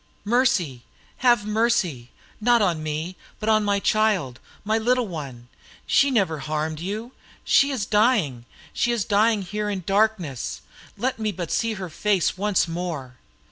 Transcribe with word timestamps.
"Mercy, 0.25 0.81
have 1.17 1.45
mercy! 1.45 2.09
not 2.39 2.59
on 2.59 2.81
me, 2.81 3.15
but 3.39 3.47
on 3.49 3.63
my 3.63 3.79
child, 3.79 4.39
my 4.63 4.75
little 4.75 5.07
one; 5.07 5.47
she 5.85 6.09
never 6.09 6.39
harmed 6.39 6.79
you. 6.79 7.11
She 7.43 7.69
is 7.69 7.85
dying 7.85 8.45
she 8.73 8.91
is 8.91 9.05
dying 9.05 9.43
here 9.43 9.69
in 9.69 9.83
darkness; 9.85 10.61
let 10.97 11.19
me 11.19 11.31
but 11.31 11.51
see 11.51 11.73
her 11.73 11.89
face 11.91 12.35
once 12.35 12.67
more. 12.67 13.19